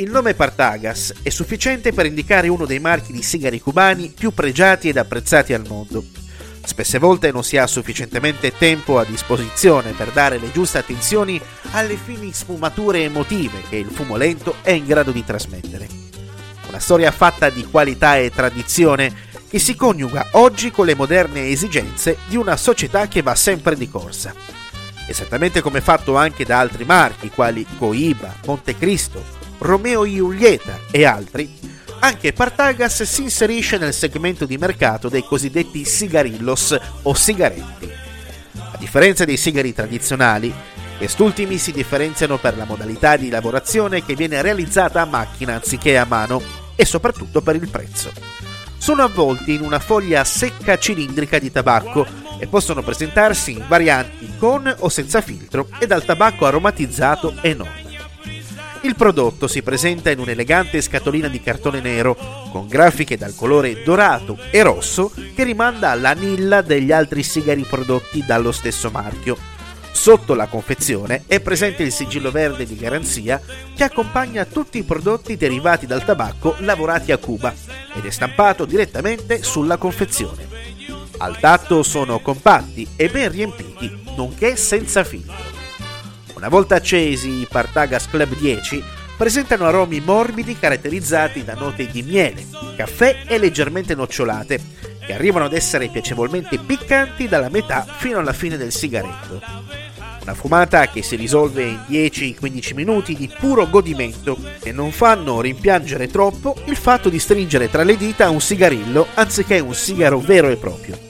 Il 0.00 0.12
nome 0.12 0.34
Partagas 0.34 1.12
è 1.24 1.28
sufficiente 1.28 1.92
per 1.92 2.06
indicare 2.06 2.46
uno 2.46 2.66
dei 2.66 2.78
marchi 2.78 3.10
di 3.10 3.20
sigari 3.20 3.60
cubani 3.60 4.14
più 4.16 4.30
pregiati 4.30 4.88
ed 4.88 4.96
apprezzati 4.96 5.52
al 5.52 5.66
mondo. 5.66 6.04
Spesse 6.64 7.00
volte 7.00 7.32
non 7.32 7.42
si 7.42 7.56
ha 7.56 7.66
sufficientemente 7.66 8.56
tempo 8.56 9.00
a 9.00 9.04
disposizione 9.04 9.90
per 9.90 10.12
dare 10.12 10.38
le 10.38 10.52
giuste 10.52 10.78
attenzioni 10.78 11.40
alle 11.72 11.96
fini 11.96 12.32
sfumature 12.32 13.02
emotive 13.02 13.62
che 13.68 13.74
il 13.74 13.88
fumo 13.90 14.14
lento 14.14 14.58
è 14.62 14.70
in 14.70 14.86
grado 14.86 15.10
di 15.10 15.24
trasmettere. 15.24 15.88
Una 16.68 16.78
storia 16.78 17.10
fatta 17.10 17.50
di 17.50 17.64
qualità 17.64 18.18
e 18.18 18.30
tradizione 18.30 19.12
che 19.48 19.58
si 19.58 19.74
coniuga 19.74 20.28
oggi 20.34 20.70
con 20.70 20.86
le 20.86 20.94
moderne 20.94 21.48
esigenze 21.48 22.18
di 22.28 22.36
una 22.36 22.56
società 22.56 23.08
che 23.08 23.22
va 23.22 23.34
sempre 23.34 23.74
di 23.74 23.88
corsa. 23.88 24.32
Esattamente 25.08 25.60
come 25.60 25.80
fatto 25.80 26.16
anche 26.16 26.44
da 26.44 26.60
altri 26.60 26.84
marchi 26.84 27.30
quali 27.30 27.66
Coiba, 27.78 28.32
Montecristo, 28.44 29.37
Romeo 29.58 30.06
Julieta 30.06 30.78
e 30.90 31.04
altri, 31.04 31.58
anche 32.00 32.32
Partagas 32.32 33.02
si 33.02 33.22
inserisce 33.22 33.76
nel 33.76 33.92
segmento 33.92 34.46
di 34.46 34.56
mercato 34.56 35.08
dei 35.08 35.24
cosiddetti 35.24 35.84
sigarillos 35.84 36.78
o 37.02 37.14
sigaretti. 37.14 37.90
A 38.72 38.76
differenza 38.78 39.24
dei 39.24 39.36
sigari 39.36 39.72
tradizionali, 39.72 40.54
quest'ultimi 40.96 41.58
si 41.58 41.72
differenziano 41.72 42.38
per 42.38 42.56
la 42.56 42.64
modalità 42.64 43.16
di 43.16 43.30
lavorazione 43.30 44.04
che 44.04 44.14
viene 44.14 44.40
realizzata 44.42 45.00
a 45.00 45.06
macchina 45.06 45.54
anziché 45.54 45.98
a 45.98 46.04
mano 46.04 46.40
e 46.76 46.84
soprattutto 46.84 47.40
per 47.40 47.56
il 47.56 47.68
prezzo. 47.68 48.12
Sono 48.78 49.02
avvolti 49.02 49.54
in 49.54 49.62
una 49.62 49.80
foglia 49.80 50.22
secca 50.22 50.78
cilindrica 50.78 51.40
di 51.40 51.50
tabacco 51.50 52.06
e 52.38 52.46
possono 52.46 52.82
presentarsi 52.82 53.50
in 53.50 53.64
varianti 53.66 54.30
con 54.38 54.72
o 54.78 54.88
senza 54.88 55.20
filtro 55.20 55.68
e 55.80 55.86
dal 55.88 56.04
tabacco 56.04 56.46
aromatizzato 56.46 57.34
e 57.42 57.54
non. 57.54 57.87
Il 58.82 58.94
prodotto 58.94 59.48
si 59.48 59.62
presenta 59.62 60.10
in 60.10 60.20
un'elegante 60.20 60.80
scatolina 60.80 61.26
di 61.28 61.40
cartone 61.40 61.80
nero, 61.80 62.16
con 62.50 62.68
grafiche 62.68 63.16
dal 63.16 63.34
colore 63.34 63.82
dorato 63.82 64.38
e 64.50 64.62
rosso 64.62 65.12
che 65.34 65.42
rimanda 65.42 65.90
all'anilla 65.90 66.62
degli 66.62 66.92
altri 66.92 67.22
sigari 67.24 67.62
prodotti 67.62 68.24
dallo 68.24 68.52
stesso 68.52 68.90
marchio. 68.90 69.36
Sotto 69.90 70.34
la 70.34 70.46
confezione 70.46 71.24
è 71.26 71.40
presente 71.40 71.82
il 71.82 71.90
sigillo 71.90 72.30
verde 72.30 72.64
di 72.66 72.76
garanzia 72.76 73.40
che 73.74 73.82
accompagna 73.82 74.44
tutti 74.44 74.78
i 74.78 74.84
prodotti 74.84 75.36
derivati 75.36 75.86
dal 75.86 76.04
tabacco 76.04 76.54
lavorati 76.60 77.10
a 77.10 77.18
Cuba 77.18 77.52
ed 77.94 78.04
è 78.04 78.10
stampato 78.10 78.64
direttamente 78.64 79.42
sulla 79.42 79.76
confezione. 79.76 80.46
Al 81.18 81.36
tatto 81.40 81.82
sono 81.82 82.20
compatti 82.20 82.86
e 82.94 83.08
ben 83.08 83.32
riempiti, 83.32 84.04
nonché 84.16 84.54
senza 84.54 85.02
filtro. 85.02 85.47
Una 86.38 86.48
volta 86.48 86.76
accesi, 86.76 87.40
i 87.40 87.48
Partagas 87.50 88.08
Club 88.08 88.36
10 88.36 88.80
presentano 89.16 89.66
aromi 89.66 89.98
morbidi 89.98 90.56
caratterizzati 90.56 91.42
da 91.42 91.54
note 91.54 91.88
di 91.88 92.02
miele, 92.02 92.46
caffè 92.76 93.24
e 93.26 93.38
leggermente 93.38 93.96
nocciolate, 93.96 94.60
che 95.04 95.14
arrivano 95.14 95.46
ad 95.46 95.52
essere 95.52 95.88
piacevolmente 95.88 96.56
piccanti 96.58 97.26
dalla 97.26 97.48
metà 97.48 97.84
fino 97.84 98.20
alla 98.20 98.32
fine 98.32 98.56
del 98.56 98.70
sigaretto. 98.70 99.42
Una 100.22 100.34
fumata 100.34 100.86
che 100.86 101.02
si 101.02 101.16
risolve 101.16 101.64
in 101.64 101.80
10-15 101.88 102.74
minuti 102.76 103.16
di 103.16 103.28
puro 103.36 103.68
godimento 103.68 104.38
e 104.62 104.70
non 104.70 104.92
fanno 104.92 105.40
rimpiangere 105.40 106.06
troppo 106.06 106.54
il 106.66 106.76
fatto 106.76 107.08
di 107.08 107.18
stringere 107.18 107.68
tra 107.68 107.82
le 107.82 107.96
dita 107.96 108.30
un 108.30 108.40
sigarillo 108.40 109.08
anziché 109.14 109.58
un 109.58 109.74
sigaro 109.74 110.20
vero 110.20 110.48
e 110.50 110.56
proprio. 110.56 111.07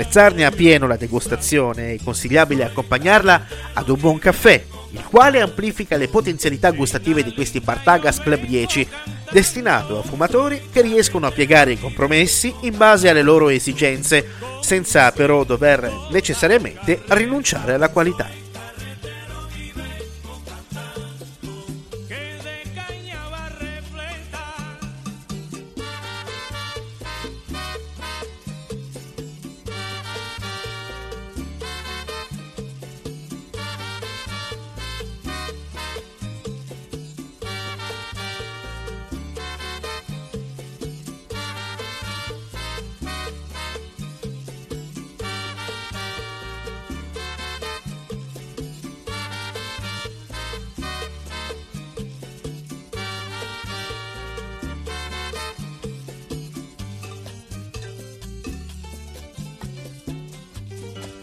Apprezzarne 0.00 0.46
a 0.46 0.50
pieno 0.50 0.86
la 0.86 0.96
degustazione 0.96 1.92
è 1.92 1.98
consigliabile 2.02 2.64
accompagnarla 2.64 3.46
ad 3.74 3.90
un 3.90 4.00
buon 4.00 4.18
caffè, 4.18 4.64
il 4.92 5.04
quale 5.04 5.42
amplifica 5.42 5.98
le 5.98 6.08
potenzialità 6.08 6.70
gustative 6.70 7.22
di 7.22 7.34
questi 7.34 7.60
Partagas 7.60 8.18
Club 8.18 8.46
10, 8.46 8.88
destinato 9.30 9.98
a 9.98 10.02
fumatori 10.02 10.68
che 10.72 10.80
riescono 10.80 11.26
a 11.26 11.30
piegare 11.30 11.72
i 11.72 11.78
compromessi 11.78 12.50
in 12.62 12.78
base 12.78 13.10
alle 13.10 13.20
loro 13.20 13.50
esigenze, 13.50 14.26
senza 14.62 15.12
però 15.12 15.44
dover 15.44 15.92
necessariamente 16.10 17.02
rinunciare 17.08 17.74
alla 17.74 17.90
qualità. 17.90 18.39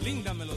linda 0.08 0.32
melodía. 0.32 0.47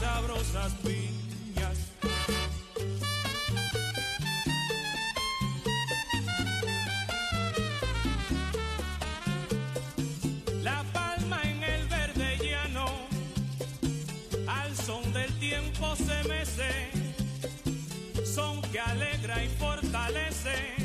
Sabrosas 0.00 0.72
piñas. 0.82 1.78
La 10.62 10.82
palma 10.92 11.40
en 11.44 11.62
el 11.62 11.88
verde 11.88 12.38
llano, 12.42 12.86
al 14.48 14.76
son 14.76 15.12
del 15.12 15.32
tiempo 15.38 15.94
se 15.94 16.28
mece, 16.28 16.90
son 18.24 18.60
que 18.72 18.80
alegra 18.80 19.44
y 19.44 19.48
fortalece 19.50 20.77